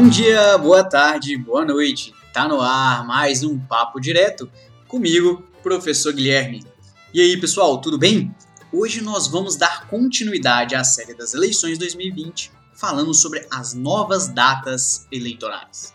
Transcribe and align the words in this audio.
Bom 0.00 0.08
dia, 0.08 0.56
boa 0.58 0.84
tarde, 0.84 1.36
boa 1.36 1.64
noite. 1.64 2.14
Tá 2.32 2.46
no 2.46 2.60
ar 2.60 3.04
mais 3.04 3.42
um 3.42 3.58
papo 3.58 3.98
direto 3.98 4.48
comigo, 4.86 5.42
professor 5.60 6.12
Guilherme. 6.12 6.64
E 7.12 7.20
aí, 7.20 7.36
pessoal, 7.36 7.80
tudo 7.80 7.98
bem? 7.98 8.32
Hoje 8.72 9.00
nós 9.00 9.26
vamos 9.26 9.56
dar 9.56 9.88
continuidade 9.88 10.76
à 10.76 10.84
série 10.84 11.14
das 11.14 11.34
eleições 11.34 11.78
2020, 11.78 12.52
falando 12.76 13.12
sobre 13.12 13.44
as 13.50 13.74
novas 13.74 14.28
datas 14.28 15.04
eleitorais. 15.10 15.92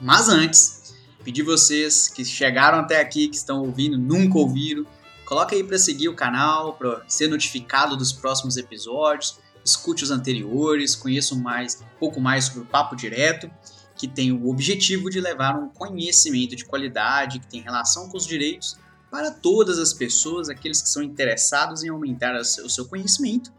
Mas 0.00 0.30
antes, 0.30 0.94
pedir 1.22 1.42
vocês 1.42 2.08
que 2.08 2.24
chegaram 2.24 2.78
até 2.78 3.02
aqui, 3.02 3.28
que 3.28 3.36
estão 3.36 3.60
ouvindo, 3.60 3.98
nunca 3.98 4.38
ouviram, 4.38 4.86
coloca 5.26 5.54
aí 5.54 5.62
para 5.62 5.76
seguir 5.76 6.08
o 6.08 6.16
canal, 6.16 6.72
para 6.72 7.02
ser 7.06 7.28
notificado 7.28 7.98
dos 7.98 8.12
próximos 8.12 8.56
episódios, 8.56 9.38
escute 9.64 10.04
os 10.04 10.10
anteriores, 10.10 10.96
conheça 10.96 11.34
mais, 11.34 11.80
um 11.80 11.98
pouco 11.98 12.20
mais 12.20 12.46
sobre 12.46 12.60
o 12.60 12.66
Papo 12.66 12.96
Direto, 12.96 13.50
que 13.94 14.08
tem 14.08 14.32
o 14.32 14.48
objetivo 14.48 15.10
de 15.10 15.20
levar 15.20 15.56
um 15.56 15.68
conhecimento 15.68 16.56
de 16.56 16.64
qualidade 16.64 17.38
que 17.38 17.46
tem 17.46 17.60
relação 17.60 18.08
com 18.08 18.16
os 18.16 18.26
direitos 18.26 18.76
para 19.10 19.30
todas 19.30 19.78
as 19.78 19.92
pessoas, 19.92 20.48
aqueles 20.48 20.80
que 20.80 20.88
são 20.88 21.02
interessados 21.02 21.84
em 21.84 21.90
aumentar 21.90 22.34
o 22.34 22.44
seu 22.44 22.86
conhecimento 22.86 23.52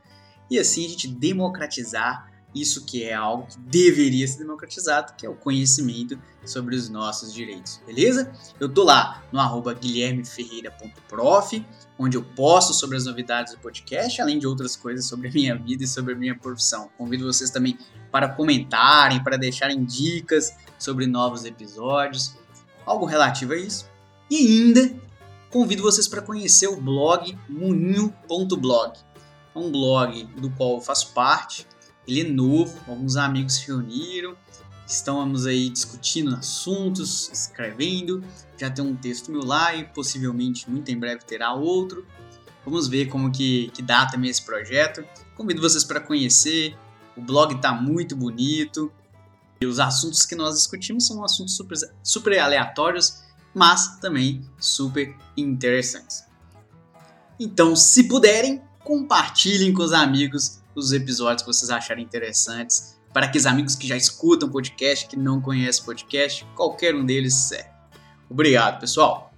e 0.50 0.58
assim 0.58 0.86
a 0.86 0.90
gente 0.90 1.08
democratizar 1.08 2.33
isso 2.54 2.86
que 2.86 3.04
é 3.04 3.14
algo 3.14 3.48
que 3.48 3.58
deveria 3.60 4.28
ser 4.28 4.40
democratizado, 4.40 5.14
que 5.18 5.26
é 5.26 5.30
o 5.30 5.36
conhecimento 5.36 6.20
sobre 6.46 6.76
os 6.76 6.90
nossos 6.90 7.34
direitos, 7.34 7.82
beleza? 7.86 8.32
Eu 8.60 8.70
tô 8.70 8.84
lá 8.84 9.24
no 9.32 9.40
arroba 9.40 9.74
guilhermeferreira.prof, 9.74 11.66
onde 11.98 12.18
eu 12.18 12.24
posto 12.24 12.74
sobre 12.74 12.98
as 12.98 13.06
novidades 13.06 13.54
do 13.54 13.60
podcast, 13.60 14.22
além 14.22 14.38
de 14.38 14.46
outras 14.46 14.76
coisas 14.76 15.06
sobre 15.06 15.30
a 15.30 15.32
minha 15.32 15.56
vida 15.56 15.84
e 15.84 15.88
sobre 15.88 16.14
a 16.14 16.18
minha 16.18 16.38
profissão. 16.38 16.90
Convido 16.98 17.26
vocês 17.26 17.50
também 17.50 17.78
para 18.12 18.30
comentarem, 18.30 19.24
para 19.24 19.38
deixarem 19.38 19.84
dicas 19.84 20.54
sobre 20.78 21.08
novos 21.08 21.46
episódios, 21.46 22.36
algo 22.86 23.06
relativo 23.06 23.54
a 23.54 23.58
isso. 23.58 23.90
E 24.30 24.38
ainda 24.38 24.94
convido 25.50 25.84
vocês 25.84 26.08
para 26.08 26.22
conhecer 26.22 26.68
o 26.68 26.80
blog 26.80 27.38
muninho.blog. 27.48 29.00
É 29.56 29.60
um 29.60 29.72
blog 29.72 30.26
do 30.38 30.50
qual 30.52 30.76
eu 30.76 30.82
faço 30.82 31.14
parte, 31.14 31.68
ele 32.08 32.22
é 32.22 32.24
novo, 32.24 32.78
alguns 32.88 33.16
amigos 33.16 33.56
se 33.56 33.68
reuniram, 33.68 34.36
estamos 34.86 35.46
aí 35.46 35.70
discutindo 35.70 36.36
assuntos, 36.36 37.30
escrevendo. 37.32 38.24
Já 38.58 38.70
tem 38.70 38.84
um 38.84 38.96
texto 38.96 39.32
meu 39.32 39.44
lá 39.44 39.76
e 39.76 39.86
possivelmente 39.86 40.70
muito 40.70 40.90
em 40.92 40.98
breve 40.98 41.24
terá 41.26 41.54
outro. 41.54 42.06
Vamos 42.66 42.88
ver 42.88 43.08
como 43.08 43.32
que, 43.32 43.70
que 43.74 43.82
dá 43.82 44.06
também 44.06 44.30
esse 44.30 44.42
projeto. 44.42 45.04
Convido 45.36 45.62
vocês 45.62 45.84
para 45.84 46.00
conhecer. 46.00 46.78
O 47.16 47.22
blog 47.22 47.56
está 47.56 47.74
muito 47.74 48.16
bonito. 48.16 48.92
E 49.62 49.66
os 49.66 49.80
assuntos 49.80 50.26
que 50.26 50.36
nós 50.36 50.56
discutimos 50.56 51.08
são 51.08 51.24
assuntos 51.24 51.56
super, 51.56 51.78
super 52.04 52.40
aleatórios, 52.40 53.24
mas 53.54 53.98
também 54.00 54.46
super 54.60 55.16
interessantes. 55.38 56.26
Então, 57.40 57.76
se 57.76 58.06
puderem, 58.06 58.62
compartilhem 58.84 59.74
com 59.74 59.84
os 59.84 59.94
amigos 59.94 60.63
os 60.76 60.92
episódios 60.92 61.44
que 61.44 61.48
vocês 61.48 61.70
acharem 61.70 62.04
interessantes. 62.04 63.00
Para 63.14 63.28
aqueles 63.28 63.46
amigos 63.46 63.76
que 63.76 63.88
já 63.88 63.96
escutam 63.96 64.50
podcast, 64.50 65.08
que 65.08 65.16
não 65.16 65.40
conhecem 65.40 65.86
podcast, 65.86 66.46
qualquer 66.56 66.96
um 66.96 67.06
deles 67.06 67.34
serve. 67.36 67.70
Obrigado, 68.30 68.80
pessoal. 68.80 69.32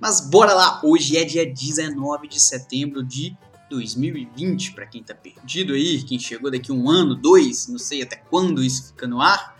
Mas 0.00 0.20
bora 0.20 0.54
lá, 0.54 0.80
hoje 0.82 1.16
é 1.16 1.24
dia 1.24 1.44
19 1.44 2.28
de 2.28 2.40
setembro 2.40 3.02
de 3.02 3.36
2020, 3.68 4.72
para 4.72 4.86
quem 4.86 5.02
tá 5.02 5.14
perdido 5.14 5.74
aí, 5.74 6.02
quem 6.02 6.18
chegou 6.18 6.50
daqui 6.50 6.72
um 6.72 6.88
ano, 6.88 7.14
dois, 7.14 7.68
não 7.68 7.78
sei 7.78 8.02
até 8.02 8.16
quando 8.16 8.62
isso 8.62 8.88
fica 8.88 9.06
no 9.06 9.20
ar. 9.20 9.58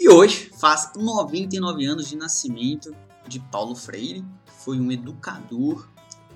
E 0.00 0.08
hoje 0.08 0.50
faz 0.58 0.92
99 0.96 1.84
anos 1.84 2.08
de 2.08 2.16
nascimento 2.16 2.94
de 3.28 3.38
Paulo 3.38 3.74
Freire, 3.74 4.24
foi 4.46 4.80
um 4.80 4.90
educador 4.90 5.88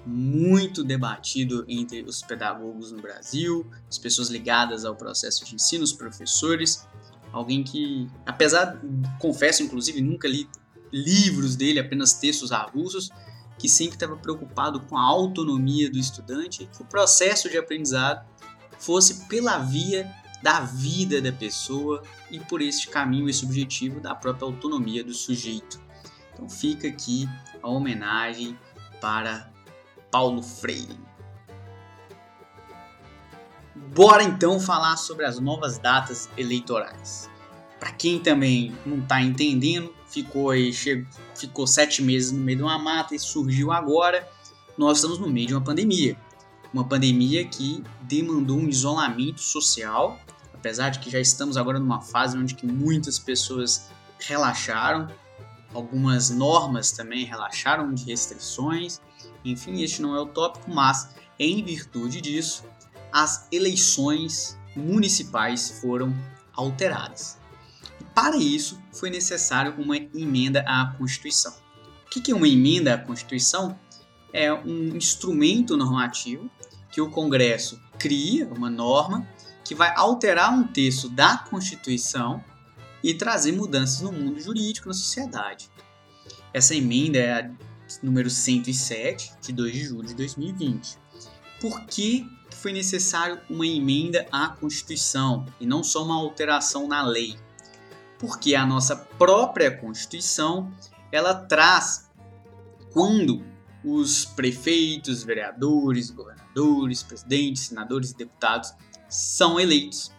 muito 0.06 0.84
debatido 0.84 1.64
entre 1.68 2.02
os 2.02 2.22
pedagogos 2.22 2.92
no 2.92 3.02
Brasil, 3.02 3.66
as 3.88 3.98
pessoas 3.98 4.28
ligadas 4.28 4.84
ao 4.84 4.94
processo 4.94 5.44
de 5.44 5.54
ensino, 5.54 5.82
os 5.82 5.92
professores. 5.92 6.86
Alguém 7.32 7.64
que, 7.64 8.08
apesar, 8.24 8.80
confesso 9.18 9.62
inclusive, 9.62 10.00
nunca 10.00 10.28
li 10.28 10.48
livros 10.92 11.56
dele, 11.56 11.80
apenas 11.80 12.14
textos 12.14 12.52
avulsos, 12.52 13.10
que 13.58 13.68
sempre 13.68 13.96
estava 13.96 14.16
preocupado 14.16 14.80
com 14.80 14.96
a 14.96 15.02
autonomia 15.02 15.90
do 15.90 15.98
estudante, 15.98 16.68
que 16.72 16.82
o 16.82 16.86
processo 16.86 17.50
de 17.50 17.58
aprendizado 17.58 18.24
fosse 18.78 19.26
pela 19.26 19.58
via 19.58 20.10
da 20.42 20.60
vida 20.60 21.20
da 21.20 21.32
pessoa 21.32 22.02
e 22.30 22.38
por 22.38 22.62
este 22.62 22.88
caminho, 22.88 23.28
esse 23.28 23.44
objetivo 23.44 24.00
da 24.00 24.14
própria 24.14 24.46
autonomia 24.46 25.02
do 25.02 25.14
sujeito. 25.14 25.80
Então 26.32 26.48
fica 26.48 26.86
aqui 26.86 27.28
a 27.62 27.68
homenagem 27.68 28.56
para 29.00 29.50
Paulo 30.16 30.42
Freire. 30.42 30.98
Bora 33.94 34.22
então 34.22 34.58
falar 34.58 34.96
sobre 34.96 35.26
as 35.26 35.38
novas 35.38 35.76
datas 35.76 36.30
eleitorais. 36.38 37.28
Para 37.78 37.92
quem 37.92 38.18
também 38.18 38.74
não 38.86 39.00
está 39.00 39.20
entendendo, 39.20 39.92
ficou 40.08 40.48
aí, 40.48 40.72
chegou, 40.72 41.06
ficou 41.34 41.66
sete 41.66 42.00
meses 42.02 42.32
no 42.32 42.38
meio 42.38 42.56
de 42.56 42.64
uma 42.64 42.78
mata 42.78 43.14
e 43.14 43.18
surgiu 43.18 43.70
agora. 43.70 44.26
Nós 44.78 44.96
estamos 44.96 45.18
no 45.18 45.28
meio 45.28 45.48
de 45.48 45.54
uma 45.54 45.60
pandemia, 45.60 46.16
uma 46.72 46.84
pandemia 46.84 47.46
que 47.46 47.84
demandou 48.00 48.56
um 48.56 48.70
isolamento 48.70 49.42
social, 49.42 50.18
apesar 50.54 50.88
de 50.88 50.98
que 50.98 51.10
já 51.10 51.20
estamos 51.20 51.58
agora 51.58 51.78
numa 51.78 52.00
fase 52.00 52.38
onde 52.38 52.54
que 52.54 52.66
muitas 52.66 53.18
pessoas 53.18 53.90
relaxaram, 54.18 55.08
algumas 55.74 56.30
normas 56.30 56.90
também 56.90 57.26
relaxaram 57.26 57.92
de 57.92 58.04
restrições, 58.04 58.98
enfim, 59.50 59.82
este 59.82 60.02
não 60.02 60.16
é 60.16 60.20
o 60.20 60.26
tópico, 60.26 60.70
mas 60.70 61.14
em 61.38 61.62
virtude 61.62 62.20
disso, 62.20 62.64
as 63.12 63.46
eleições 63.50 64.58
municipais 64.74 65.80
foram 65.80 66.14
alteradas. 66.54 67.38
Para 68.14 68.36
isso, 68.36 68.80
foi 68.92 69.10
necessário 69.10 69.74
uma 69.78 69.96
emenda 69.96 70.60
à 70.66 70.94
Constituição. 70.96 71.54
O 72.06 72.08
que 72.08 72.30
é 72.30 72.34
uma 72.34 72.48
emenda 72.48 72.94
à 72.94 72.98
Constituição? 72.98 73.78
É 74.32 74.52
um 74.52 74.96
instrumento 74.96 75.76
normativo 75.76 76.50
que 76.90 77.00
o 77.00 77.10
Congresso 77.10 77.80
cria, 77.98 78.48
uma 78.48 78.70
norma, 78.70 79.26
que 79.64 79.74
vai 79.74 79.92
alterar 79.94 80.52
um 80.52 80.66
texto 80.66 81.08
da 81.08 81.38
Constituição 81.38 82.42
e 83.02 83.12
trazer 83.14 83.52
mudanças 83.52 84.00
no 84.00 84.12
mundo 84.12 84.40
jurídico, 84.40 84.88
na 84.88 84.94
sociedade. 84.94 85.70
Essa 86.52 86.74
emenda 86.74 87.18
é 87.18 87.32
a 87.32 87.50
número 88.02 88.30
107, 88.30 89.32
de 89.40 89.52
2 89.52 89.72
de 89.72 89.84
julho 89.84 90.08
de 90.08 90.14
2020. 90.14 90.98
Por 91.60 91.86
que 91.86 92.28
foi 92.50 92.72
necessário 92.72 93.40
uma 93.48 93.66
emenda 93.66 94.26
à 94.30 94.48
Constituição 94.48 95.46
e 95.60 95.66
não 95.66 95.82
só 95.82 96.04
uma 96.04 96.16
alteração 96.16 96.86
na 96.86 97.02
lei? 97.02 97.36
Porque 98.18 98.54
a 98.54 98.66
nossa 98.66 98.96
própria 98.96 99.70
Constituição 99.70 100.72
ela 101.12 101.34
traz 101.34 102.10
quando 102.92 103.44
os 103.84 104.24
prefeitos, 104.24 105.22
vereadores, 105.22 106.10
governadores, 106.10 107.02
presidentes, 107.02 107.64
senadores 107.64 108.10
e 108.10 108.16
deputados 108.16 108.72
são 109.08 109.60
eleitos. 109.60 110.10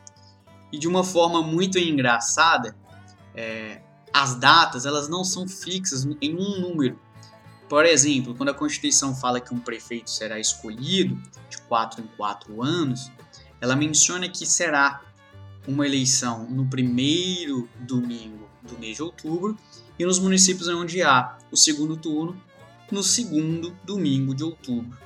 E 0.72 0.78
de 0.78 0.88
uma 0.88 1.04
forma 1.04 1.42
muito 1.42 1.78
engraçada, 1.78 2.76
é, 3.36 3.82
as 4.14 4.36
datas 4.36 4.86
elas 4.86 5.10
não 5.10 5.24
são 5.24 5.48
fixas 5.48 6.08
em 6.22 6.36
um 6.36 6.62
número, 6.62 7.00
por 7.70 7.86
exemplo, 7.86 8.34
quando 8.36 8.50
a 8.50 8.54
Constituição 8.54 9.16
fala 9.16 9.42
que 9.42 9.54
um 9.54 9.60
prefeito 9.60 10.10
será 10.10 10.40
escolhido 10.40 11.22
de 11.50 11.58
quatro 11.68 12.02
em 12.02 12.08
quatro 12.16 12.62
anos, 12.64 13.12
ela 13.60 13.76
menciona 13.76 14.30
que 14.30 14.46
será 14.46 15.02
uma 15.68 15.86
eleição 15.86 16.50
no 16.50 16.66
primeiro 16.66 17.68
domingo 17.80 18.48
do 18.62 18.80
mês 18.80 18.96
de 18.96 19.04
outubro 19.04 19.58
e 20.00 20.06
nos 20.06 20.20
municípios 20.20 20.68
onde 20.70 21.02
há 21.02 21.38
o 21.52 21.58
segundo 21.58 21.98
turno 21.98 22.42
no 22.90 23.04
segundo 23.04 23.76
domingo 23.84 24.34
de 24.34 24.44
outubro. 24.44 24.98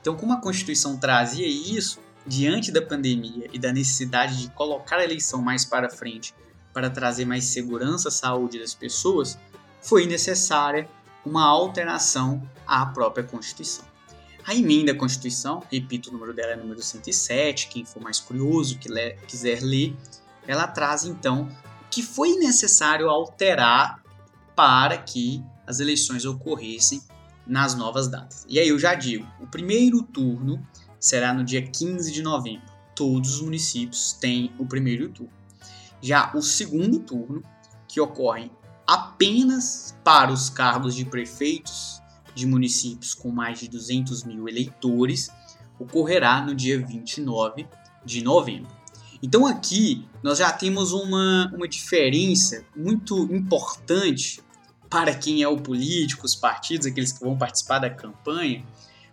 Então, 0.00 0.14
como 0.14 0.32
a 0.32 0.40
Constituição 0.40 0.98
trazia 0.98 1.46
isso, 1.46 2.00
diante 2.26 2.70
da 2.70 2.82
pandemia 2.82 3.48
e 3.52 3.58
da 3.58 3.72
necessidade 3.72 4.42
de 4.42 4.50
colocar 4.50 4.96
a 4.96 5.04
eleição 5.04 5.40
mais 5.40 5.64
para 5.64 5.88
frente 5.88 6.34
para 6.72 6.90
trazer 6.90 7.24
mais 7.24 7.44
segurança 7.44 8.08
à 8.08 8.12
saúde 8.12 8.58
das 8.58 8.74
pessoas, 8.74 9.38
foi 9.80 10.06
necessária 10.06 10.88
uma 11.24 11.44
alteração 11.44 12.42
à 12.66 12.86
própria 12.86 13.24
Constituição. 13.24 13.84
A 14.46 14.54
emenda 14.54 14.92
à 14.92 14.94
Constituição, 14.94 15.62
repito, 15.70 16.08
o 16.08 16.12
número 16.12 16.32
dela 16.32 16.52
é 16.52 16.56
número 16.56 16.82
107, 16.82 17.68
quem 17.68 17.84
for 17.84 18.02
mais 18.02 18.18
curioso, 18.18 18.78
que 18.78 18.88
le 18.88 19.12
quiser 19.26 19.60
ler, 19.62 19.94
ela 20.46 20.66
traz 20.66 21.04
então 21.04 21.48
o 21.82 21.88
que 21.90 22.02
foi 22.02 22.36
necessário 22.36 23.08
alterar 23.08 24.02
para 24.56 24.96
que 24.98 25.42
as 25.66 25.78
eleições 25.80 26.24
ocorressem 26.24 27.02
nas 27.46 27.74
novas 27.74 28.08
datas. 28.08 28.44
E 28.48 28.58
aí 28.58 28.68
eu 28.68 28.78
já 28.78 28.94
digo, 28.94 29.26
o 29.40 29.46
primeiro 29.46 30.02
turno 30.02 30.64
será 30.98 31.32
no 31.32 31.44
dia 31.44 31.62
15 31.62 32.12
de 32.12 32.22
novembro. 32.22 32.68
Todos 32.94 33.36
os 33.36 33.42
municípios 33.42 34.12
têm 34.12 34.52
o 34.58 34.66
primeiro 34.66 35.08
turno. 35.08 35.32
Já 36.00 36.32
o 36.34 36.42
segundo 36.42 37.00
turno, 37.00 37.42
que 37.86 38.00
ocorre 38.00 38.50
apenas 38.90 39.96
para 40.02 40.32
os 40.32 40.50
cargos 40.50 40.96
de 40.96 41.04
prefeitos 41.04 42.02
de 42.34 42.44
municípios 42.44 43.14
com 43.14 43.30
mais 43.30 43.60
de 43.60 43.68
200 43.68 44.24
mil 44.24 44.48
eleitores, 44.48 45.30
ocorrerá 45.78 46.40
no 46.40 46.56
dia 46.56 46.84
29 46.84 47.68
de 48.04 48.20
novembro. 48.20 48.68
Então 49.22 49.46
aqui 49.46 50.04
nós 50.24 50.38
já 50.38 50.50
temos 50.50 50.90
uma, 50.92 51.52
uma 51.54 51.68
diferença 51.68 52.64
muito 52.74 53.32
importante 53.32 54.42
para 54.88 55.14
quem 55.14 55.40
é 55.40 55.46
o 55.46 55.56
político, 55.56 56.26
os 56.26 56.34
partidos, 56.34 56.84
aqueles 56.84 57.12
que 57.12 57.20
vão 57.20 57.38
participar 57.38 57.78
da 57.78 57.90
campanha, 57.90 58.64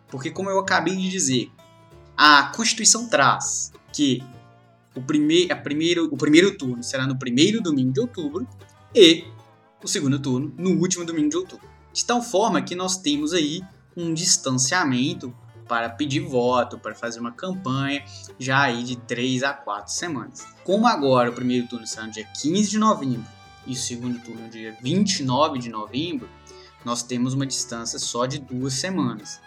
porque 0.07 0.31
como 0.31 0.49
eu 0.49 0.57
acabei 0.57 0.95
de 0.95 1.07
dizer, 1.07 1.51
a 2.17 2.51
Constituição 2.55 3.07
traz 3.07 3.71
que 3.93 4.23
o, 4.95 5.03
prime 5.03 5.51
a 5.51 5.55
primeiro, 5.55 6.05
o 6.11 6.17
primeiro 6.17 6.57
turno 6.57 6.81
será 6.81 7.05
no 7.05 7.19
primeiro 7.19 7.61
domingo 7.61 7.93
de 7.93 7.99
outubro 7.99 8.47
e 8.95 9.36
o 9.83 9.87
segundo 9.87 10.19
turno 10.19 10.53
no 10.57 10.71
último 10.71 11.05
domingo 11.05 11.29
de 11.29 11.37
outubro. 11.37 11.67
De 11.93 12.05
tal 12.05 12.21
forma 12.21 12.61
que 12.61 12.75
nós 12.75 12.97
temos 12.97 13.33
aí 13.33 13.61
um 13.95 14.13
distanciamento 14.13 15.33
para 15.67 15.89
pedir 15.89 16.21
voto, 16.21 16.77
para 16.77 16.95
fazer 16.95 17.19
uma 17.19 17.31
campanha, 17.31 18.03
já 18.39 18.61
aí 18.61 18.83
de 18.83 18.95
3 18.95 19.43
a 19.43 19.53
4 19.53 19.91
semanas. 19.93 20.45
Como 20.63 20.87
agora 20.87 21.29
o 21.29 21.33
primeiro 21.33 21.67
turno 21.67 21.85
será 21.85 22.05
no 22.05 22.11
dia 22.11 22.25
15 22.25 22.69
de 22.69 22.77
novembro 22.77 23.37
e 23.65 23.73
o 23.73 23.75
segundo 23.75 24.19
turno 24.19 24.43
no 24.43 24.49
dia 24.49 24.75
29 24.81 25.59
de 25.59 25.69
novembro, 25.69 26.29
nós 26.85 27.03
temos 27.03 27.33
uma 27.33 27.45
distância 27.45 27.99
só 27.99 28.25
de 28.25 28.39
duas 28.39 28.73
semanas. 28.73 29.41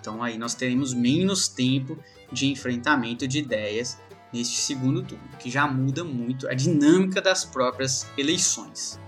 Então 0.00 0.22
aí 0.22 0.36
nós 0.36 0.54
teremos 0.54 0.92
menos 0.92 1.46
tempo 1.46 1.96
de 2.32 2.46
enfrentamento 2.50 3.28
de 3.28 3.38
ideias 3.38 3.98
neste 4.32 4.56
segundo 4.58 5.02
turno, 5.02 5.28
que 5.38 5.50
já 5.50 5.66
muda 5.66 6.02
muito 6.02 6.48
a 6.48 6.54
dinâmica 6.54 7.20
das 7.20 7.44
próprias 7.44 8.06
eleições. 8.16 8.98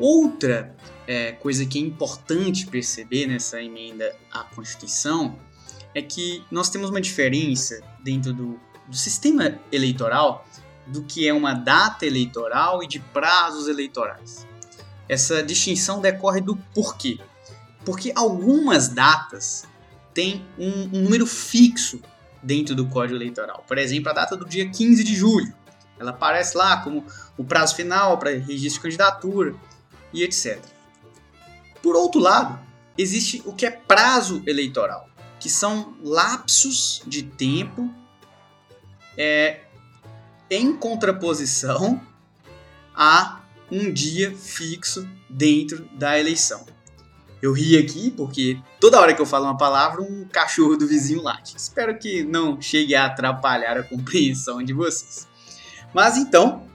Outra 0.00 0.74
é, 1.06 1.32
coisa 1.32 1.66
que 1.66 1.78
é 1.78 1.82
importante 1.82 2.66
perceber 2.66 3.26
nessa 3.26 3.62
emenda 3.62 4.16
à 4.32 4.44
Constituição 4.44 5.38
é 5.94 6.00
que 6.00 6.42
nós 6.50 6.70
temos 6.70 6.88
uma 6.88 7.02
diferença 7.02 7.82
dentro 8.02 8.32
do, 8.32 8.58
do 8.88 8.96
sistema 8.96 9.60
eleitoral 9.70 10.46
do 10.86 11.02
que 11.02 11.28
é 11.28 11.34
uma 11.34 11.52
data 11.52 12.06
eleitoral 12.06 12.82
e 12.82 12.86
de 12.86 12.98
prazos 12.98 13.68
eleitorais. 13.68 14.46
Essa 15.06 15.42
distinção 15.42 16.00
decorre 16.00 16.40
do 16.40 16.56
porquê. 16.74 17.18
Porque 17.84 18.12
algumas 18.16 18.88
datas 18.88 19.64
têm 20.14 20.44
um, 20.58 20.96
um 20.96 21.02
número 21.02 21.26
fixo 21.26 22.00
dentro 22.42 22.74
do 22.74 22.86
Código 22.86 23.16
Eleitoral. 23.16 23.64
Por 23.68 23.76
exemplo, 23.76 24.10
a 24.10 24.14
data 24.14 24.36
do 24.36 24.46
dia 24.46 24.68
15 24.68 25.04
de 25.04 25.14
julho. 25.14 25.52
Ela 25.98 26.10
aparece 26.10 26.56
lá 26.56 26.78
como 26.78 27.04
o 27.36 27.44
prazo 27.44 27.76
final 27.76 28.18
para 28.18 28.30
registro 28.30 28.74
de 28.74 28.80
candidatura 28.80 29.54
e 30.12 30.22
etc. 30.22 30.62
Por 31.82 31.96
outro 31.96 32.20
lado, 32.20 32.58
existe 32.96 33.42
o 33.46 33.52
que 33.52 33.66
é 33.66 33.70
prazo 33.70 34.42
eleitoral, 34.46 35.08
que 35.38 35.48
são 35.48 35.94
lapsos 36.02 37.02
de 37.06 37.22
tempo 37.22 37.92
é, 39.16 39.60
em 40.50 40.76
contraposição 40.76 42.00
a 42.94 43.40
um 43.70 43.92
dia 43.92 44.36
fixo 44.36 45.08
dentro 45.28 45.88
da 45.92 46.18
eleição. 46.18 46.66
Eu 47.40 47.52
ri 47.52 47.78
aqui 47.78 48.10
porque 48.10 48.60
toda 48.78 49.00
hora 49.00 49.14
que 49.14 49.22
eu 49.22 49.26
falo 49.26 49.46
uma 49.46 49.56
palavra, 49.56 50.02
um 50.02 50.26
cachorro 50.26 50.76
do 50.76 50.86
vizinho 50.86 51.22
late. 51.22 51.56
Espero 51.56 51.98
que 51.98 52.22
não 52.22 52.60
chegue 52.60 52.94
a 52.94 53.06
atrapalhar 53.06 53.78
a 53.78 53.82
compreensão 53.82 54.62
de 54.62 54.74
vocês. 54.74 55.26
Mas 55.94 56.18
então, 56.18 56.66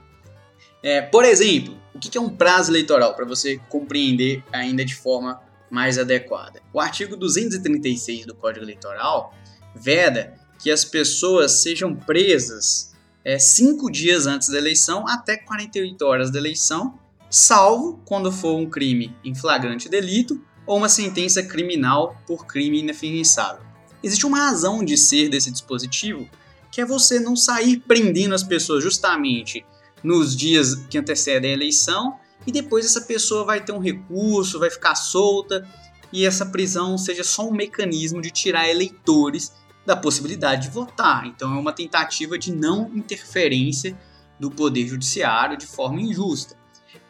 é, 0.82 1.00
por 1.00 1.24
exemplo, 1.24 1.76
o 1.96 1.98
que 1.98 2.16
é 2.16 2.20
um 2.20 2.28
prazo 2.28 2.70
eleitoral 2.70 3.14
para 3.14 3.24
você 3.24 3.58
compreender 3.70 4.44
ainda 4.52 4.84
de 4.84 4.94
forma 4.94 5.40
mais 5.70 5.98
adequada? 5.98 6.60
O 6.72 6.78
artigo 6.78 7.16
236 7.16 8.26
do 8.26 8.34
Código 8.34 8.64
Eleitoral 8.64 9.34
veda 9.74 10.34
que 10.58 10.70
as 10.70 10.84
pessoas 10.84 11.62
sejam 11.62 11.94
presas 11.94 12.94
é, 13.24 13.38
cinco 13.38 13.90
dias 13.90 14.26
antes 14.26 14.48
da 14.48 14.58
eleição 14.58 15.08
até 15.08 15.36
48 15.38 16.02
horas 16.04 16.30
da 16.30 16.38
eleição, 16.38 16.98
salvo 17.30 18.00
quando 18.04 18.30
for 18.30 18.56
um 18.56 18.68
crime 18.68 19.16
em 19.24 19.34
flagrante 19.34 19.88
delito 19.88 20.40
ou 20.66 20.76
uma 20.76 20.88
sentença 20.88 21.42
criminal 21.42 22.20
por 22.26 22.46
crime 22.46 22.80
inafiançável. 22.80 23.64
Existe 24.02 24.26
uma 24.26 24.38
razão 24.38 24.84
de 24.84 24.96
ser 24.96 25.28
desse 25.28 25.50
dispositivo, 25.50 26.28
que 26.70 26.80
é 26.80 26.84
você 26.84 27.18
não 27.18 27.34
sair 27.34 27.78
prendendo 27.78 28.34
as 28.34 28.42
pessoas 28.42 28.82
justamente 28.82 29.64
nos 30.06 30.36
dias 30.36 30.76
que 30.88 30.96
antecedem 30.96 31.50
a 31.50 31.54
eleição 31.54 32.16
e 32.46 32.52
depois 32.52 32.86
essa 32.86 33.00
pessoa 33.00 33.44
vai 33.44 33.60
ter 33.60 33.72
um 33.72 33.80
recurso, 33.80 34.60
vai 34.60 34.70
ficar 34.70 34.94
solta 34.94 35.68
e 36.12 36.24
essa 36.24 36.46
prisão 36.46 36.96
seja 36.96 37.24
só 37.24 37.48
um 37.48 37.52
mecanismo 37.52 38.22
de 38.22 38.30
tirar 38.30 38.68
eleitores 38.68 39.52
da 39.84 39.96
possibilidade 39.96 40.68
de 40.68 40.70
votar. 40.70 41.26
Então 41.26 41.52
é 41.52 41.58
uma 41.58 41.72
tentativa 41.72 42.38
de 42.38 42.54
não 42.54 42.88
interferência 42.94 43.98
do 44.38 44.48
poder 44.48 44.86
judiciário 44.86 45.56
de 45.56 45.66
forma 45.66 46.00
injusta. 46.00 46.56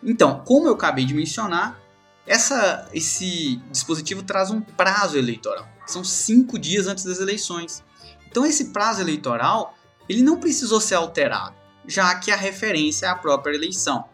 Então, 0.02 0.42
como 0.46 0.69
eu 0.69 0.72
acabei 0.72 1.04
de 1.04 1.12
mencionar, 1.12 1.78
essa, 2.26 2.88
esse 2.94 3.56
dispositivo 3.70 4.22
traz 4.22 4.50
um 4.50 4.60
prazo 4.60 5.19
eleitoral. 5.19 5.69
São 5.87 6.02
cinco 6.02 6.58
dias 6.58 6.87
antes 6.87 7.04
das 7.04 7.20
eleições. 7.20 7.84
Então 8.26 8.46
esse 8.46 8.66
prazo 8.66 9.02
eleitoral 9.02 9.75
ele 10.08 10.22
não 10.22 10.38
precisou 10.38 10.81
ser 10.81 10.94
alterado, 10.94 11.54
já 11.86 12.14
que 12.16 12.30
a 12.30 12.36
referência 12.36 13.06
é 13.06 13.08
a 13.08 13.14
própria 13.14 13.54
eleição. 13.54 14.04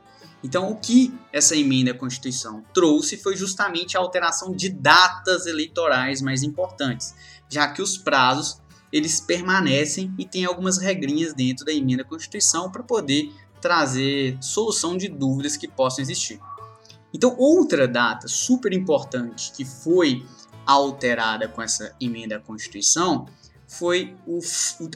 Então 0.45 0.71
o 0.71 0.77
que 0.77 1.15
essa 1.33 1.57
emenda 1.57 1.93
à 1.93 1.95
Constituição 1.95 2.65
trouxe 2.75 3.17
foi 3.17 3.37
justamente 3.37 3.97
a 3.97 4.01
alteração 4.01 4.53
de 4.53 4.69
datas 4.69 5.47
eleitorais 5.47 6.21
mais 6.21 6.43
importantes, 6.43 7.15
já 7.49 7.69
que 7.69 7.81
os 7.81 7.97
prazos 7.97 8.61
eles 8.93 9.21
permanecem 9.21 10.13
e 10.19 10.27
tem 10.27 10.45
algumas 10.45 10.79
regrinhas 10.79 11.33
dentro 11.33 11.65
da 11.65 11.73
emenda 11.73 12.03
à 12.03 12.05
Constituição 12.05 12.71
para 12.71 12.83
poder 12.83 13.33
trazer 13.61 14.37
solução 14.41 14.97
de 14.97 15.09
dúvidas 15.09 15.57
que 15.57 15.67
possam 15.67 16.03
existir. 16.03 16.39
Então, 17.15 17.35
outra 17.39 17.87
data 17.87 18.27
super 18.27 18.73
importante 18.73 19.53
que 19.53 19.65
foi 19.65 20.27
alterada 20.67 21.49
com 21.49 21.63
essa 21.63 21.95
emenda 22.01 22.37
à 22.37 22.41
Constituição 22.41 23.27
foi 23.67 24.15
o, 24.27 24.41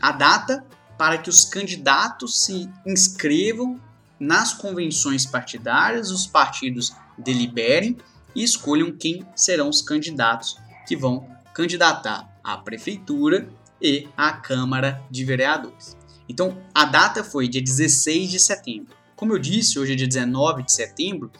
a 0.02 0.12
data 0.12 0.64
para 0.98 1.18
que 1.18 1.28
os 1.28 1.44
candidatos 1.44 2.44
se 2.44 2.68
inscrevam 2.86 3.80
nas 4.18 4.52
convenções 4.52 5.26
partidárias, 5.26 6.10
os 6.10 6.26
partidos 6.26 6.92
deliberem 7.18 7.96
e 8.34 8.42
escolham 8.42 8.92
quem 8.92 9.26
serão 9.34 9.68
os 9.68 9.82
candidatos 9.82 10.56
que 10.86 10.96
vão 10.96 11.28
candidatar 11.52 12.28
à 12.42 12.56
prefeitura 12.56 13.48
e 13.80 14.08
à 14.16 14.32
Câmara 14.32 15.02
de 15.10 15.24
Vereadores. 15.24 15.96
Então, 16.28 16.56
a 16.74 16.84
data 16.84 17.22
foi 17.22 17.48
dia 17.48 17.62
16 17.62 18.30
de 18.30 18.38
setembro. 18.38 18.94
Como 19.14 19.32
eu 19.32 19.38
disse, 19.38 19.78
hoje 19.78 19.92
é 19.92 19.96
dia 19.96 20.06
19 20.06 20.62
de 20.64 20.72
setembro, 20.72 21.30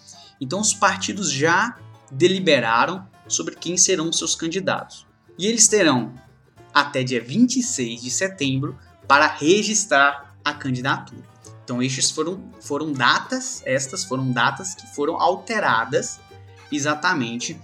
então 0.40 0.60
os 0.60 0.72
partidos 0.72 1.30
já 1.30 1.76
deliberaram 2.10 3.06
sobre 3.28 3.56
quem 3.56 3.76
serão 3.76 4.12
seus 4.12 4.34
candidatos. 4.34 5.06
E 5.38 5.46
eles 5.46 5.68
terão 5.68 6.14
até 6.72 7.02
dia 7.02 7.20
26 7.20 8.02
de 8.02 8.10
setembro 8.10 8.78
para 9.06 9.26
registrar 9.26 10.36
a 10.44 10.52
candidatura. 10.52 11.22
Então 11.64 11.82
estes 11.82 12.10
foram, 12.10 12.50
foram 12.60 12.92
datas, 12.92 13.62
estas 13.64 14.04
foram 14.04 14.30
datas 14.30 14.74
que 14.74 14.86
foram 14.94 15.20
alteradas 15.20 16.20
exatamente 16.70 17.60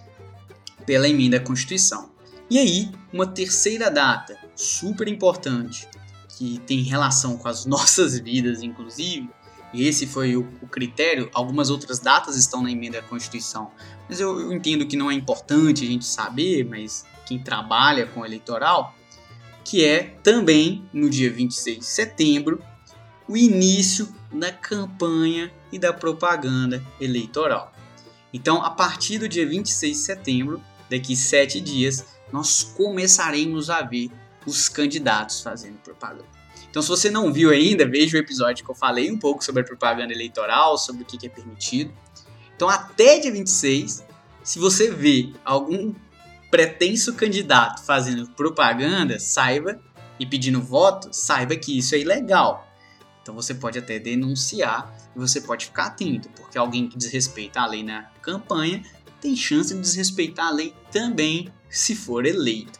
pela 0.85 1.09
emenda 1.09 1.37
à 1.37 1.41
Constituição. 1.41 2.11
E 2.51 2.59
aí, 2.59 2.91
uma 3.13 3.27
terceira 3.27 3.91
data 3.91 4.37
super 4.57 5.07
importante 5.09 5.89
que 6.37 6.59
tem 6.67 6.83
relação 6.83 7.37
com 7.37 7.49
as 7.49 7.65
nossas 7.67 8.19
vidas, 8.19 8.63
inclusive, 8.63 9.31
e 9.73 9.87
esse 9.87 10.07
foi 10.07 10.37
o, 10.37 10.47
o, 10.61 10.67
critério. 10.67 11.31
Algumas 11.33 11.71
outras 11.71 11.99
datas 11.99 12.37
estão 12.37 12.63
na 12.63 12.71
emenda 12.71 12.99
à 12.99 13.03
Constituição, 13.03 13.71
mas 14.09 14.21
eu, 14.21 14.39
eu 14.39 14.53
entendo 14.53 14.87
que 14.87 14.97
não 14.97 15.11
é 15.11 15.15
importante 15.15 15.85
a 15.85 15.87
gente 15.87 16.05
saber, 16.05 16.65
mas 16.65 17.07
quem 17.25 17.39
trabalha 17.39 18.07
com 18.07 18.27
eleitoral, 18.27 18.95
que 19.65 19.85
é 19.85 20.17
também 20.23 20.85
no 20.93 21.09
dia 21.09 21.31
26 21.31 21.79
de 21.79 21.85
setembro, 21.85 22.63
o 23.29 23.37
início 23.37 24.09
da 24.33 24.53
campanha 24.53 25.53
e 25.71 25.79
da 25.79 25.93
propaganda 25.93 26.85
eleitoral. 27.01 27.73
Então, 28.33 28.63
a 28.63 28.71
partir 28.71 29.19
do 29.19 29.29
dia 29.29 29.47
26 29.47 29.97
de 29.97 30.03
setembro, 30.03 30.63
daqui 30.91 31.15
sete 31.15 31.61
dias, 31.61 32.05
nós 32.33 32.63
começaremos 32.63 33.71
a 33.71 33.83
ver 33.83 34.11
os 34.47 34.69
candidatos 34.69 35.41
fazendo 35.41 35.77
propaganda. 35.79 36.27
Então, 36.71 36.81
se 36.81 36.89
você 36.89 37.11
não 37.11 37.33
viu 37.33 37.51
ainda, 37.51 37.87
veja 37.87 38.17
o 38.17 38.21
episódio 38.21 38.65
que 38.65 38.71
eu 38.71 38.75
falei 38.75 39.11
um 39.11 39.19
pouco 39.19 39.45
sobre 39.45 39.63
a 39.63 39.65
propaganda 39.65 40.13
eleitoral, 40.13 40.79
sobre 40.79 41.03
o 41.03 41.05
que 41.05 41.27
é 41.27 41.29
permitido. 41.29 41.93
Então, 42.57 42.69
até 42.69 43.19
dia 43.19 43.31
26, 43.31 44.03
se 44.43 44.59
você 44.59 44.91
vê 44.91 45.33
algum 45.45 45.95
pretenso 46.53 47.15
candidato 47.15 47.83
fazendo 47.83 48.29
propaganda, 48.29 49.19
saiba, 49.19 49.81
e 50.21 50.27
pedindo 50.27 50.61
voto, 50.61 51.09
saiba 51.11 51.57
que 51.57 51.79
isso 51.79 51.95
é 51.95 51.99
ilegal. 51.99 52.69
Então 53.23 53.35
você 53.35 53.55
pode 53.55 53.79
até 53.79 53.99
denunciar 53.99 54.95
e 55.17 55.19
você 55.19 55.41
pode 55.41 55.65
ficar 55.65 55.87
atento, 55.87 56.29
porque 56.37 56.59
alguém 56.59 56.89
que 56.89 56.99
desrespeita 56.99 57.63
a 57.63 57.67
lei 57.67 57.83
na 57.83 58.03
campanha 58.21 58.85
tem 59.19 59.35
chance 59.35 59.73
de 59.73 59.81
desrespeitar 59.81 60.49
a 60.49 60.51
lei 60.51 60.75
também 60.91 61.49
se 61.71 61.97
for 61.97 62.27
eleito. 62.27 62.79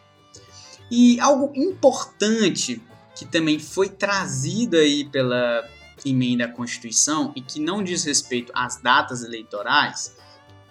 E 0.91 1.19
algo 1.19 1.51
importante 1.55 2.79
que 3.15 3.25
também 3.25 3.57
foi 3.57 3.89
trazido 3.89 4.77
aí 4.77 5.05
pela 5.05 5.67
emenda 6.05 6.45
à 6.45 6.47
Constituição 6.47 7.33
e 7.35 7.41
que 7.41 7.59
não 7.59 7.83
diz 7.83 8.03
respeito 8.03 8.51
às 8.55 8.77
datas 8.77 9.23
eleitorais, 9.23 10.15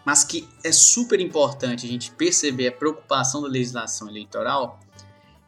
mas 0.05 0.25
que 0.25 0.49
é 0.65 0.73
super 0.73 1.21
importante 1.21 1.87
a 1.87 1.89
gente 1.89 2.11
perceber 2.13 2.69
a 2.69 2.73
preocupação 2.73 3.43
da 3.43 3.49
legislação 3.49 4.09
eleitoral, 4.09 4.81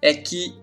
é 0.01 0.15
que 0.15 0.57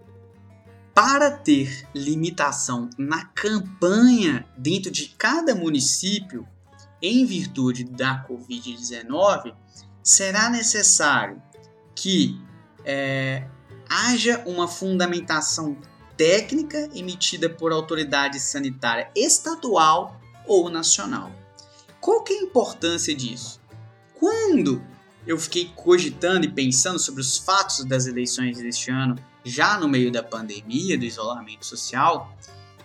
para 0.94 1.32
ter 1.32 1.88
limitação 1.96 2.90
na 2.98 3.26
campanha 3.26 4.46
dentro 4.58 4.92
de 4.92 5.08
cada 5.18 5.56
município, 5.56 6.48
em 7.02 7.26
virtude 7.26 7.84
da 7.84 8.26
Covid-19, 8.28 9.56
será 10.04 10.50
necessário 10.50 11.42
que 11.96 12.40
é, 12.86 13.48
haja 13.90 14.44
uma 14.46 14.68
fundamentação 14.68 15.78
técnica 16.18 16.90
emitida 16.94 17.50
por 17.50 17.72
autoridade 17.72 18.40
sanitária 18.40 19.10
estadual 19.16 20.20
ou 20.46 20.70
nacional. 20.70 21.32
Qual 22.00 22.24
que 22.24 22.34
é 22.34 22.40
a 22.40 22.44
importância 22.44 23.16
disso? 23.16 23.61
Quando 24.22 24.84
eu 25.26 25.36
fiquei 25.36 25.72
cogitando 25.76 26.46
e 26.46 26.52
pensando 26.52 27.00
sobre 27.00 27.22
os 27.22 27.40
fatos 27.40 27.84
das 27.84 28.06
eleições 28.06 28.60
deste 28.60 28.92
ano 28.92 29.16
já 29.44 29.80
no 29.80 29.90
meio 29.90 30.12
da 30.12 30.22
pandemia, 30.22 30.96
do 30.96 31.04
isolamento 31.04 31.66
social, 31.66 32.32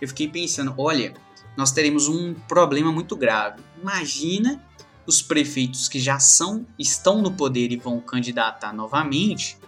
eu 0.01 0.09
fiquei 0.09 0.29
pensando, 0.29 0.73
olha, 0.79 1.13
nós 1.55 1.73
teremos 1.73 2.09
um 2.09 2.33
problema 2.33 2.91
muito 2.91 3.15
grave. 3.15 3.63
Imagina 3.83 4.65
os 5.07 5.21
prefeitos 5.21 5.89
que 5.89 6.01
já 6.01 6.19
são, 6.19 6.67
estão 6.79 7.21
no 7.21 7.31
poder 7.31 7.71
e 7.71 7.77
vão 7.77 8.01
candidatar 8.01 8.73
novamente, 8.73 9.59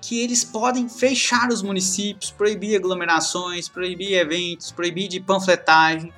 que 0.00 0.20
eles 0.20 0.44
podem 0.44 0.88
fechar 0.88 1.48
os 1.48 1.60
municípios, 1.60 2.30
proibir 2.30 2.76
aglomerações, 2.76 3.68
proibir 3.68 4.12
eventos, 4.12 4.70
proibir 4.70 5.08
de 5.08 5.18
panfletagem. 5.18 6.14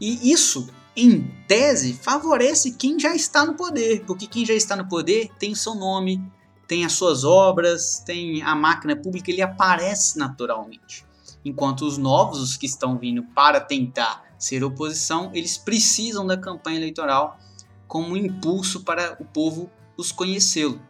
E 0.00 0.32
isso, 0.32 0.68
em 0.96 1.22
tese, 1.48 1.94
favorece 1.94 2.72
quem 2.72 2.98
já 2.98 3.14
está 3.14 3.44
no 3.44 3.54
poder, 3.54 4.04
porque 4.06 4.26
quem 4.26 4.46
já 4.46 4.54
está 4.54 4.76
no 4.76 4.88
poder 4.88 5.30
tem 5.38 5.52
o 5.52 5.56
seu 5.56 5.74
nome, 5.74 6.22
tem 6.68 6.84
as 6.84 6.92
suas 6.92 7.24
obras, 7.24 8.02
tem 8.06 8.42
a 8.42 8.54
máquina 8.54 8.96
pública, 8.96 9.30
ele 9.30 9.42
aparece 9.42 10.18
naturalmente. 10.18 11.04
Enquanto 11.44 11.82
os 11.82 11.98
novos, 11.98 12.40
os 12.40 12.56
que 12.56 12.66
estão 12.66 12.96
vindo 12.96 13.22
para 13.22 13.60
tentar 13.60 14.24
ser 14.38 14.64
oposição, 14.64 15.30
eles 15.34 15.58
precisam 15.58 16.26
da 16.26 16.36
campanha 16.36 16.78
eleitoral 16.78 17.38
como 17.86 18.08
um 18.08 18.16
impulso 18.16 18.82
para 18.82 19.16
o 19.20 19.24
povo 19.24 19.70
os 19.96 20.10
conhecê-lo. 20.10 20.80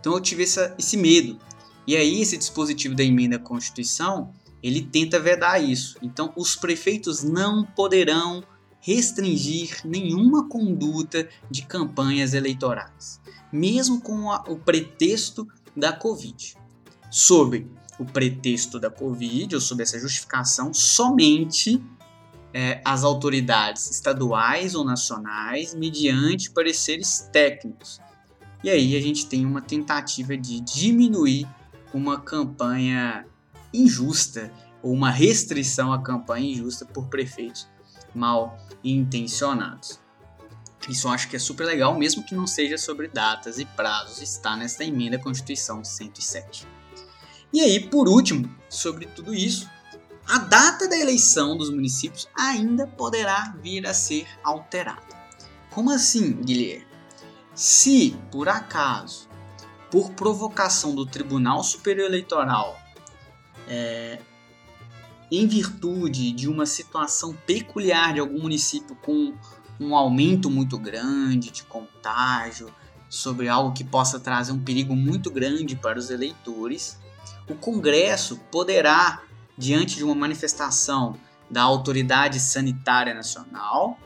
Então 0.00 0.12
eu 0.12 0.20
tive 0.20 0.44
essa, 0.44 0.74
esse 0.78 0.96
medo. 0.96 1.38
E 1.86 1.96
aí 1.96 2.20
esse 2.20 2.36
dispositivo 2.36 2.94
da 2.94 3.02
emenda 3.02 3.36
à 3.36 3.38
Constituição, 3.38 4.32
ele 4.62 4.82
tenta 4.82 5.18
vedar 5.18 5.62
isso. 5.62 5.96
Então 6.02 6.32
os 6.36 6.56
prefeitos 6.56 7.22
não 7.22 7.64
poderão 7.64 8.42
restringir 8.86 9.80
nenhuma 9.84 10.48
conduta 10.48 11.28
de 11.50 11.62
campanhas 11.62 12.34
eleitorais 12.34 13.20
mesmo 13.52 14.00
com 14.00 14.30
a, 14.30 14.44
o 14.48 14.56
pretexto 14.56 15.46
da 15.76 15.92
Covid. 15.92 16.56
Sob 17.10 17.66
o 17.98 18.04
pretexto 18.04 18.78
da 18.78 18.90
Covid, 18.90 19.54
ou 19.54 19.60
sob 19.60 19.82
essa 19.82 19.98
justificação, 19.98 20.74
somente 20.74 21.82
é, 22.52 22.80
as 22.84 23.04
autoridades 23.04 23.90
estaduais 23.90 24.74
ou 24.74 24.84
nacionais, 24.84 25.74
mediante 25.74 26.50
pareceres 26.50 27.28
técnicos. 27.32 28.00
E 28.62 28.68
aí 28.68 28.96
a 28.96 29.00
gente 29.00 29.26
tem 29.26 29.46
uma 29.46 29.62
tentativa 29.62 30.36
de 30.36 30.60
diminuir 30.60 31.48
uma 31.94 32.20
campanha 32.20 33.26
injusta 33.72 34.52
ou 34.82 34.92
uma 34.92 35.10
restrição 35.10 35.92
à 35.92 36.02
campanha 36.02 36.50
injusta 36.50 36.84
por 36.84 37.06
prefeitos 37.06 37.68
mal 38.16 38.58
intencionados. 38.82 40.00
Isso 40.88 41.08
eu 41.08 41.12
acho 41.12 41.28
que 41.28 41.36
é 41.36 41.38
super 41.38 41.64
legal, 41.64 41.96
mesmo 41.98 42.24
que 42.24 42.34
não 42.34 42.46
seja 42.46 42.78
sobre 42.78 43.08
datas 43.08 43.58
e 43.58 43.64
prazos, 43.64 44.22
está 44.22 44.56
nessa 44.56 44.84
emenda 44.84 45.16
à 45.16 45.20
Constituição 45.20 45.84
107. 45.84 46.66
E 47.52 47.60
aí, 47.60 47.80
por 47.88 48.08
último, 48.08 48.48
sobre 48.68 49.06
tudo 49.06 49.34
isso, 49.34 49.68
a 50.28 50.38
data 50.38 50.88
da 50.88 50.96
eleição 50.96 51.56
dos 51.56 51.70
municípios 51.70 52.28
ainda 52.36 52.86
poderá 52.86 53.54
vir 53.60 53.86
a 53.86 53.94
ser 53.94 54.26
alterada. 54.42 55.16
Como 55.70 55.90
assim, 55.90 56.32
Guilherme? 56.42 56.86
Se, 57.54 58.16
por 58.30 58.48
acaso, 58.48 59.28
por 59.90 60.12
provocação 60.12 60.94
do 60.94 61.06
Tribunal 61.06 61.62
Superior 61.62 62.06
Eleitoral, 62.06 62.78
é, 63.68 64.20
em 65.30 65.46
virtude 65.46 66.32
de 66.32 66.48
uma 66.48 66.66
situação 66.66 67.36
peculiar 67.46 68.14
de 68.14 68.20
algum 68.20 68.40
município 68.40 68.96
com 68.96 69.34
um 69.78 69.94
aumento 69.94 70.48
muito 70.50 70.78
grande 70.78 71.50
de 71.50 71.62
contágio, 71.64 72.72
sobre 73.08 73.48
algo 73.48 73.72
que 73.72 73.84
possa 73.84 74.18
trazer 74.18 74.52
um 74.52 74.58
perigo 74.58 74.94
muito 74.94 75.30
grande 75.30 75.76
para 75.76 75.98
os 75.98 76.10
eleitores, 76.10 76.98
o 77.48 77.54
Congresso 77.54 78.40
poderá, 78.50 79.22
diante 79.56 79.96
de 79.96 80.04
uma 80.04 80.14
manifestação 80.14 81.16
da 81.50 81.62
Autoridade 81.62 82.40
Sanitária 82.40 83.14
Nacional, 83.14 83.98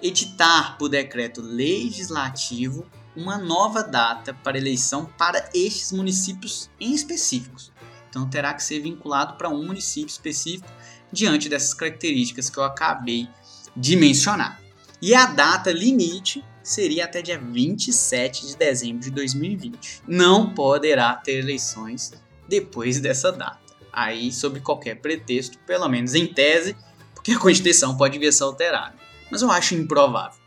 editar 0.00 0.76
por 0.78 0.88
decreto 0.88 1.40
legislativo 1.40 2.86
uma 3.16 3.36
nova 3.36 3.82
data 3.82 4.32
para 4.32 4.56
eleição 4.56 5.06
para 5.18 5.50
estes 5.52 5.92
municípios 5.92 6.70
em 6.80 6.94
específicos. 6.94 7.70
Então 8.12 8.28
terá 8.28 8.52
que 8.52 8.62
ser 8.62 8.78
vinculado 8.80 9.38
para 9.38 9.48
um 9.48 9.64
município 9.64 10.10
específico 10.10 10.68
diante 11.10 11.48
dessas 11.48 11.72
características 11.72 12.50
que 12.50 12.58
eu 12.58 12.62
acabei 12.62 13.26
de 13.74 13.96
mencionar. 13.96 14.60
E 15.00 15.14
a 15.14 15.24
data 15.24 15.72
limite 15.72 16.44
seria 16.62 17.06
até 17.06 17.22
dia 17.22 17.38
27 17.38 18.48
de 18.48 18.56
dezembro 18.56 19.00
de 19.02 19.10
2020. 19.10 20.02
Não 20.06 20.52
poderá 20.52 21.14
ter 21.14 21.38
eleições 21.38 22.12
depois 22.46 23.00
dessa 23.00 23.32
data. 23.32 23.58
Aí, 23.90 24.30
sob 24.30 24.60
qualquer 24.60 25.00
pretexto, 25.00 25.58
pelo 25.60 25.88
menos 25.88 26.14
em 26.14 26.26
tese, 26.26 26.76
porque 27.14 27.32
a 27.32 27.38
Constituição 27.38 27.96
pode 27.96 28.18
vir 28.18 28.28
a 28.28 28.32
ser 28.32 28.44
alterada. 28.44 28.94
Mas 29.30 29.40
eu 29.40 29.50
acho 29.50 29.74
improvável. 29.74 30.38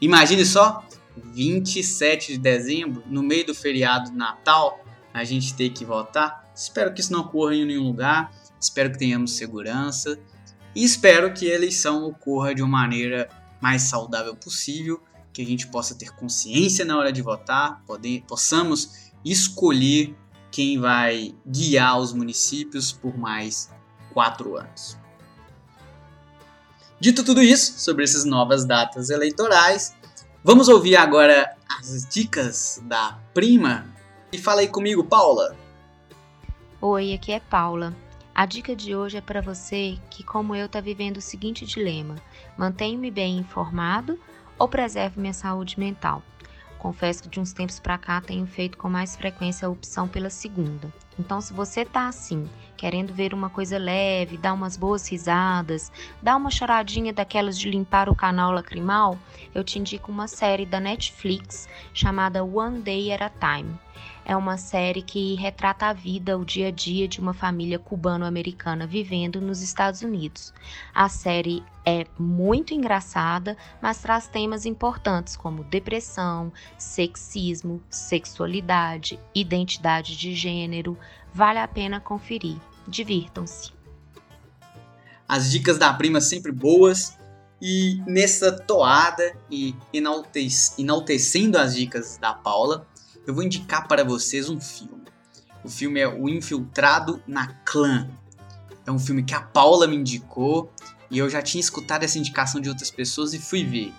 Imagine 0.00 0.44
só, 0.44 0.84
27 1.16 2.32
de 2.32 2.38
dezembro, 2.38 3.04
no 3.06 3.22
meio 3.22 3.46
do 3.46 3.54
feriado 3.54 4.10
Natal, 4.10 4.84
a 5.14 5.22
gente 5.22 5.54
ter 5.54 5.70
que 5.70 5.84
votar. 5.84 6.41
Espero 6.54 6.92
que 6.92 7.00
isso 7.00 7.12
não 7.12 7.20
ocorra 7.20 7.54
em 7.54 7.64
nenhum 7.64 7.84
lugar. 7.84 8.32
Espero 8.60 8.92
que 8.92 8.98
tenhamos 8.98 9.36
segurança. 9.36 10.18
E 10.74 10.84
espero 10.84 11.32
que 11.32 11.50
a 11.50 11.54
eleição 11.54 12.04
ocorra 12.04 12.54
de 12.54 12.62
uma 12.62 12.80
maneira 12.80 13.28
mais 13.60 13.82
saudável 13.82 14.34
possível, 14.34 15.02
que 15.32 15.42
a 15.42 15.46
gente 15.46 15.66
possa 15.68 15.94
ter 15.94 16.10
consciência 16.14 16.84
na 16.84 16.96
hora 16.98 17.12
de 17.12 17.22
votar, 17.22 17.82
poder, 17.86 18.22
possamos 18.26 19.12
escolher 19.24 20.16
quem 20.50 20.78
vai 20.78 21.34
guiar 21.46 21.98
os 21.98 22.12
municípios 22.12 22.92
por 22.92 23.16
mais 23.16 23.70
quatro 24.12 24.56
anos. 24.56 24.98
Dito 27.00 27.24
tudo 27.24 27.42
isso 27.42 27.80
sobre 27.80 28.04
essas 28.04 28.24
novas 28.24 28.64
datas 28.64 29.10
eleitorais, 29.10 29.94
vamos 30.44 30.68
ouvir 30.68 30.96
agora 30.96 31.56
as 31.78 32.06
dicas 32.06 32.80
da 32.84 33.18
prima. 33.34 33.86
E 34.32 34.38
fala 34.38 34.60
aí 34.60 34.68
comigo, 34.68 35.04
Paula. 35.04 35.56
Oi, 36.84 37.14
aqui 37.14 37.30
é 37.30 37.38
Paula. 37.38 37.94
A 38.34 38.44
dica 38.44 38.74
de 38.74 38.92
hoje 38.96 39.16
é 39.16 39.20
para 39.20 39.40
você 39.40 40.00
que, 40.10 40.24
como 40.24 40.52
eu, 40.52 40.66
está 40.66 40.80
vivendo 40.80 41.18
o 41.18 41.20
seguinte 41.20 41.64
dilema: 41.64 42.16
mantenho-me 42.58 43.08
bem 43.08 43.38
informado 43.38 44.18
ou 44.58 44.66
preservo 44.66 45.20
minha 45.20 45.32
saúde 45.32 45.78
mental? 45.78 46.24
Confesso 46.80 47.22
que 47.22 47.28
de 47.28 47.38
uns 47.38 47.52
tempos 47.52 47.78
para 47.78 47.96
cá 47.96 48.20
tenho 48.20 48.44
feito 48.48 48.76
com 48.76 48.88
mais 48.88 49.14
frequência 49.14 49.68
a 49.68 49.70
opção 49.70 50.08
pela 50.08 50.28
segunda. 50.28 50.92
Então, 51.18 51.40
se 51.40 51.52
você 51.52 51.84
tá 51.84 52.08
assim, 52.08 52.48
querendo 52.76 53.12
ver 53.12 53.34
uma 53.34 53.50
coisa 53.50 53.78
leve, 53.78 54.36
dar 54.36 54.52
umas 54.52 54.76
boas 54.76 55.06
risadas, 55.08 55.92
dar 56.22 56.36
uma 56.36 56.50
choradinha 56.50 57.12
daquelas 57.12 57.58
de 57.58 57.70
limpar 57.70 58.08
o 58.08 58.14
canal 58.14 58.52
lacrimal, 58.52 59.18
eu 59.54 59.62
te 59.62 59.78
indico 59.78 60.10
uma 60.10 60.26
série 60.26 60.66
da 60.66 60.80
Netflix 60.80 61.68
chamada 61.92 62.42
One 62.42 62.80
Day 62.80 63.12
at 63.12 63.22
a 63.22 63.30
Time 63.30 63.78
é 64.24 64.36
uma 64.36 64.56
série 64.56 65.02
que 65.02 65.34
retrata 65.34 65.86
a 65.86 65.92
vida, 65.92 66.38
o 66.38 66.44
dia 66.44 66.68
a 66.68 66.70
dia 66.70 67.08
de 67.08 67.20
uma 67.20 67.34
família 67.34 67.78
cubano-americana 67.78 68.86
vivendo 68.86 69.40
nos 69.40 69.62
Estados 69.62 70.02
Unidos. 70.02 70.54
A 70.94 71.08
série 71.08 71.64
é 71.84 72.06
muito 72.18 72.72
engraçada, 72.72 73.56
mas 73.80 74.00
traz 74.00 74.28
temas 74.28 74.64
importantes 74.64 75.36
como 75.36 75.64
depressão, 75.64 76.52
sexismo, 76.78 77.82
sexualidade, 77.90 79.18
identidade 79.34 80.16
de 80.16 80.34
gênero. 80.34 80.96
Vale 81.34 81.58
a 81.58 81.68
pena 81.68 82.00
conferir. 82.00 82.58
Divirtam-se. 82.86 83.72
As 85.28 85.50
dicas 85.50 85.78
da 85.78 85.92
prima 85.92 86.20
sempre 86.20 86.52
boas. 86.52 87.16
E 87.64 88.02
nessa 88.06 88.50
toada 88.50 89.36
e 89.48 89.74
enaltecendo 89.92 91.56
as 91.56 91.76
dicas 91.76 92.18
da 92.18 92.34
Paula, 92.34 92.88
eu 93.24 93.32
vou 93.32 93.44
indicar 93.44 93.86
para 93.86 94.02
vocês 94.02 94.48
um 94.48 94.60
filme. 94.60 95.04
O 95.62 95.68
filme 95.68 96.00
é 96.00 96.08
O 96.08 96.28
Infiltrado 96.28 97.22
na 97.24 97.46
Clã. 97.64 98.08
É 98.84 98.90
um 98.90 98.98
filme 98.98 99.22
que 99.22 99.32
a 99.32 99.40
Paula 99.40 99.86
me 99.86 99.94
indicou 99.94 100.72
e 101.08 101.18
eu 101.18 101.30
já 101.30 101.40
tinha 101.40 101.60
escutado 101.60 102.02
essa 102.02 102.18
indicação 102.18 102.60
de 102.60 102.68
outras 102.68 102.90
pessoas 102.90 103.32
e 103.32 103.38
fui 103.38 103.62
ver. 103.62 103.92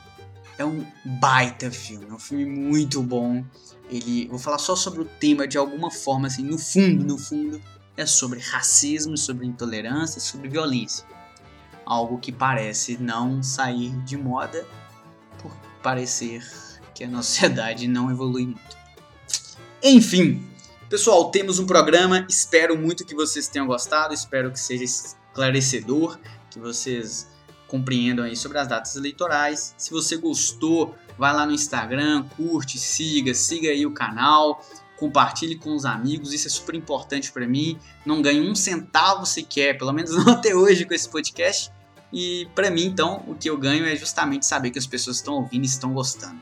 É 0.57 0.65
um 0.65 0.85
baita 1.03 1.71
filme, 1.71 2.05
é 2.09 2.13
um 2.13 2.19
filme 2.19 2.45
muito 2.45 3.01
bom. 3.01 3.43
Ele, 3.89 4.27
vou 4.27 4.39
falar 4.39 4.57
só 4.57 4.75
sobre 4.75 5.01
o 5.01 5.05
tema 5.05 5.47
de 5.47 5.57
alguma 5.57 5.89
forma 5.89 6.27
assim, 6.27 6.43
no 6.43 6.57
fundo, 6.57 7.03
no 7.03 7.17
fundo, 7.17 7.61
é 7.97 8.05
sobre 8.05 8.39
racismo, 8.39 9.17
sobre 9.17 9.45
intolerância, 9.45 10.19
sobre 10.21 10.49
violência. 10.49 11.05
Algo 11.85 12.17
que 12.17 12.31
parece 12.31 12.97
não 12.97 13.43
sair 13.43 13.91
de 14.03 14.15
moda 14.15 14.65
por 15.39 15.51
parecer 15.81 16.43
que 16.93 17.03
a 17.03 17.07
nossa 17.07 17.29
sociedade 17.29 17.87
não 17.87 18.09
evolui 18.09 18.45
muito. 18.45 18.77
Enfim, 19.81 20.41
pessoal, 20.89 21.29
temos 21.29 21.59
um 21.59 21.65
programa. 21.65 22.25
Espero 22.29 22.77
muito 22.77 23.05
que 23.05 23.13
vocês 23.13 23.47
tenham 23.47 23.67
gostado. 23.67 24.13
Espero 24.13 24.51
que 24.51 24.59
seja 24.59 24.83
esclarecedor, 24.83 26.17
que 26.49 26.59
vocês 26.59 27.27
compreendam 27.67 28.25
aí 28.25 28.35
sobre 28.35 28.57
as 28.59 28.67
datas 28.67 28.95
eleitorais. 28.95 29.73
Se 29.77 29.91
você 29.91 30.17
gostou, 30.17 30.95
vai 31.17 31.33
lá 31.33 31.45
no 31.45 31.51
Instagram, 31.51 32.23
curte, 32.35 32.77
siga, 32.77 33.33
siga 33.33 33.69
aí 33.69 33.85
o 33.85 33.91
canal, 33.91 34.63
compartilhe 34.97 35.55
com 35.55 35.75
os 35.75 35.85
amigos. 35.85 36.33
Isso 36.33 36.47
é 36.47 36.49
super 36.49 36.75
importante 36.75 37.31
para 37.31 37.47
mim. 37.47 37.77
Não 38.05 38.21
ganho 38.21 38.43
um 38.43 38.55
centavo 38.55 39.25
sequer, 39.25 39.77
pelo 39.77 39.91
menos 39.91 40.11
não 40.17 40.33
até 40.33 40.55
hoje 40.55 40.85
com 40.85 40.93
esse 40.93 41.09
podcast. 41.09 41.71
E 42.11 42.47
para 42.53 42.69
mim, 42.69 42.85
então, 42.85 43.23
o 43.27 43.33
que 43.33 43.49
eu 43.49 43.57
ganho 43.57 43.85
é 43.85 43.95
justamente 43.95 44.45
saber 44.45 44.69
que 44.69 44.77
as 44.77 44.85
pessoas 44.85 45.17
estão 45.17 45.33
ouvindo 45.33 45.63
e 45.63 45.67
estão 45.67 45.93
gostando. 45.93 46.39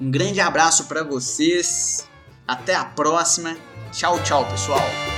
Um 0.00 0.10
grande 0.10 0.40
abraço 0.40 0.84
para 0.84 1.02
vocês. 1.02 2.06
Até 2.46 2.74
a 2.74 2.84
próxima. 2.84 3.56
Tchau, 3.92 4.22
tchau, 4.22 4.44
pessoal. 4.48 5.11